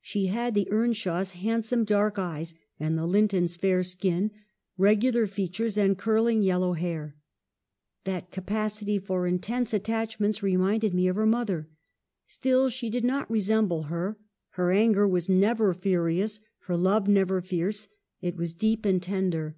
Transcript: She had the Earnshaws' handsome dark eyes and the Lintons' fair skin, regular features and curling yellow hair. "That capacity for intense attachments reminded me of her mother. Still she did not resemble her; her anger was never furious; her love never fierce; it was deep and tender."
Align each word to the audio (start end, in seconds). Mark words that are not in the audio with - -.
She 0.00 0.26
had 0.26 0.54
the 0.54 0.68
Earnshaws' 0.70 1.32
handsome 1.32 1.82
dark 1.82 2.16
eyes 2.16 2.54
and 2.78 2.96
the 2.96 3.06
Lintons' 3.06 3.56
fair 3.56 3.82
skin, 3.82 4.30
regular 4.78 5.26
features 5.26 5.76
and 5.76 5.98
curling 5.98 6.44
yellow 6.44 6.74
hair. 6.74 7.16
"That 8.04 8.30
capacity 8.30 9.00
for 9.00 9.26
intense 9.26 9.72
attachments 9.74 10.44
reminded 10.44 10.94
me 10.94 11.08
of 11.08 11.16
her 11.16 11.26
mother. 11.26 11.68
Still 12.28 12.68
she 12.70 12.88
did 12.88 13.02
not 13.04 13.28
resemble 13.28 13.84
her; 13.90 14.16
her 14.50 14.70
anger 14.70 15.08
was 15.08 15.28
never 15.28 15.74
furious; 15.74 16.38
her 16.68 16.76
love 16.76 17.08
never 17.08 17.40
fierce; 17.40 17.88
it 18.20 18.36
was 18.36 18.52
deep 18.54 18.84
and 18.86 19.02
tender." 19.02 19.56